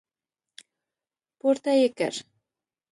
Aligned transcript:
پورته 1.39 1.71
يې 1.79 1.87
کړ. 1.97 2.13